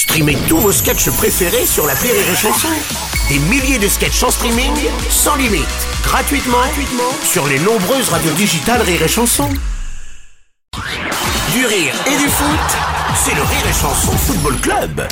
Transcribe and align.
Streamez 0.00 0.38
tous 0.48 0.56
vos 0.56 0.72
sketchs 0.72 1.10
préférés 1.10 1.66
sur 1.66 1.86
la 1.86 1.92
Rire 1.92 2.14
et 2.14 2.34
Chanson. 2.34 2.68
Des 3.28 3.38
milliers 3.38 3.78
de 3.78 3.86
sketchs 3.86 4.22
en 4.22 4.30
streaming, 4.30 4.72
sans 5.10 5.36
limite, 5.36 5.66
gratuitement, 6.02 6.56
gratuitement 6.56 7.12
sur 7.22 7.46
les 7.46 7.58
nombreuses 7.58 8.08
radios 8.08 8.32
digitales 8.32 8.80
Rire 8.80 9.02
et 9.02 9.08
Chanson. 9.08 9.50
Du 11.52 11.66
rire 11.66 11.92
et 12.06 12.16
du 12.16 12.28
foot, 12.30 12.78
c'est 13.14 13.34
le 13.34 13.42
Rire 13.42 13.66
et 13.68 13.74
Chanson 13.74 14.12
Football 14.12 14.56
Club. 14.62 15.06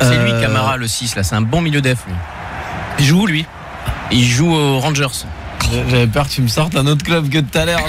C'est 0.00 0.16
lui 0.16 0.30
Euh, 0.30 0.40
Camara 0.40 0.76
le 0.76 0.86
6 0.86 1.16
là, 1.16 1.24
c'est 1.24 1.34
un 1.34 1.42
bon 1.42 1.60
milieu 1.60 1.80
def 1.80 1.98
lui. 2.06 2.14
Il 3.00 3.04
joue 3.04 3.22
où 3.22 3.26
lui? 3.26 3.44
Il 4.12 4.24
joue 4.24 4.54
aux 4.54 4.78
Rangers. 4.78 5.08
J'avais 5.88 6.06
peur 6.06 6.26
que 6.28 6.32
tu 6.32 6.42
me 6.42 6.48
sortes 6.48 6.76
un 6.76 6.86
autre 6.86 7.04
club 7.04 7.28
que 7.28 7.38
tout 7.38 7.58
à 7.58 7.64
l'heure. 7.64 7.80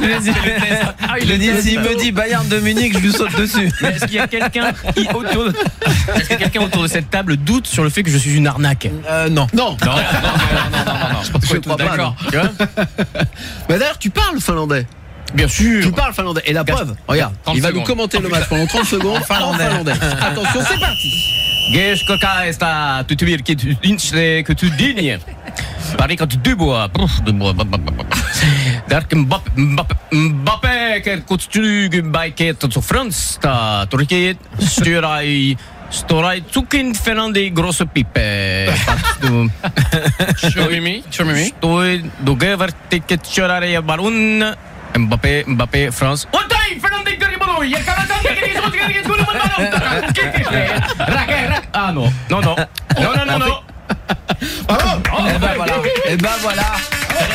Je 0.00 1.34
dis, 1.34 1.62
s'il 1.62 1.80
me 1.80 1.98
dit 1.98 2.12
Bayern 2.12 2.46
de 2.48 2.58
Munich, 2.60 2.94
je 2.94 2.98
lui 2.98 3.12
saute 3.12 3.34
dessus. 3.36 3.70
Mais 3.80 3.88
est-ce 3.90 4.04
qu'il 4.06 4.14
y 4.14 4.18
a 4.18 4.26
quelqu'un 4.28 4.72
qui 4.94 5.08
autour 5.08 5.44
de... 5.44 5.52
Est-ce 6.14 6.28
que 6.28 6.34
quelqu'un 6.34 6.62
autour 6.62 6.82
de 6.82 6.88
cette 6.88 7.10
table 7.10 7.36
doute 7.36 7.66
sur 7.66 7.82
le 7.84 7.90
fait 7.90 8.02
que 8.02 8.10
je 8.10 8.18
suis 8.18 8.34
une 8.34 8.46
arnaque? 8.46 8.88
Euh, 9.08 9.28
non. 9.28 9.46
Non, 9.52 9.76
Non, 9.84 9.86
non, 9.86 9.92
non, 9.92 9.92
non, 9.92 10.84
non, 10.84 11.08
non. 11.12 11.22
je 11.22 11.56
crois 11.56 11.76
pas, 11.76 11.84
d'accord. 11.84 12.16
Mais 13.68 13.78
d'ailleurs, 13.78 13.98
tu 13.98 14.10
parles 14.10 14.40
finlandais. 14.40 14.86
Bien 15.34 15.48
sûr. 15.48 15.82
Tu 15.82 15.92
parles 15.92 16.12
finlandais. 16.14 16.42
Et 16.44 16.52
la 16.52 16.64
preuve, 16.64 16.94
regarde, 17.08 17.34
30 17.44 17.56
il 17.56 17.62
va 17.62 17.72
nous 17.72 17.82
commenter 17.82 18.18
le 18.18 18.28
match 18.28 18.48
pendant 18.48 18.66
30 18.66 18.84
secondes 18.84 19.16
en 19.30 19.54
finlandais. 19.54 19.92
Attention, 20.20 20.60
c'est 20.68 20.78
parti. 20.80 21.12
Tu 21.72 23.16
que 24.44 24.52
tu 24.52 24.70
dignes. 24.70 25.18
Parikat 25.96 26.36
Dubois. 26.42 26.88
Dubois. 27.24 27.54
Dark 28.88 29.14
Mbappé, 29.14 29.50
Mbappé, 30.12 31.00
Fransta. 32.82 33.86
Turkiet 33.90 34.38
styra 34.60 35.22
i 35.22 35.56
Stora 35.90 36.34
i 36.36 36.42
Tukin 36.42 36.94
Fernande 36.94 37.50
grosse 37.50 37.84
pipe. 37.86 38.72
Stoi 41.48 42.02
ballon. 43.80 44.44
Mbappé, 44.96 45.44
Mbappé, 45.46 45.90
France. 45.92 46.28
Och 46.30 46.42
där 46.48 46.80
Fernande 46.80 47.16
Garibolo! 47.16 47.62
Ah 51.72 51.92
non, 51.92 52.12
non, 52.28 52.44
non. 52.44 52.56
Non, 53.00 53.16
non, 53.16 53.26
non, 53.26 53.38
non. 53.38 53.72
Et 55.28 55.38
ben 55.38 55.54
voilà. 55.56 55.81
Et 56.08 56.16
ben 56.16 56.30
voilà. 56.40 56.62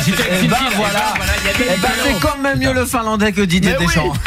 Et 0.07 0.47
ben 0.47 0.57
voilà. 0.75 1.13
Et 1.59 1.77
ben 1.81 1.89
c'est 2.03 2.19
quand 2.19 2.37
même 2.41 2.59
mieux 2.59 2.73
le 2.73 2.85
finlandais 2.85 3.31
que 3.31 3.41
Didier 3.41 3.73
Deschamps. 3.79 4.13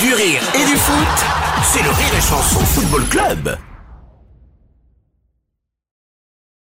Du 0.00 0.12
rire 0.12 0.42
et 0.54 0.64
du 0.66 0.76
foot, 0.76 1.24
c'est 1.62 1.82
le 1.82 1.88
Rire 1.88 2.14
et 2.18 2.20
Chanson 2.20 2.60
Football 2.60 3.04
Club. 3.06 3.56